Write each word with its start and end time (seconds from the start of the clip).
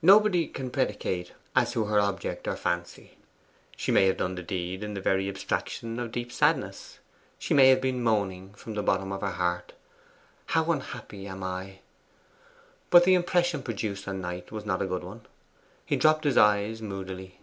Nobody 0.00 0.46
can 0.48 0.70
predicate 0.70 1.32
as 1.54 1.72
to 1.72 1.84
her 1.84 2.00
object 2.00 2.48
or 2.48 2.56
fancy; 2.56 3.18
she 3.76 3.92
may 3.92 4.06
have 4.06 4.16
done 4.16 4.34
the 4.34 4.42
deed 4.42 4.82
in 4.82 4.94
the 4.94 5.02
very 5.02 5.28
abstraction 5.28 5.98
of 5.98 6.12
deep 6.12 6.32
sadness. 6.32 6.98
She 7.38 7.52
may 7.52 7.68
have 7.68 7.82
been 7.82 8.02
moaning 8.02 8.54
from 8.54 8.72
the 8.72 8.82
bottom 8.82 9.12
of 9.12 9.20
her 9.20 9.32
heart, 9.32 9.74
'How 10.46 10.72
unhappy 10.72 11.26
am 11.26 11.42
I!' 11.42 11.80
But 12.88 13.04
the 13.04 13.12
impression 13.12 13.62
produced 13.62 14.08
on 14.08 14.22
Knight 14.22 14.50
was 14.50 14.64
not 14.64 14.80
a 14.80 14.86
good 14.86 15.04
one. 15.04 15.26
He 15.84 15.94
dropped 15.96 16.24
his 16.24 16.38
eyes 16.38 16.80
moodily. 16.80 17.38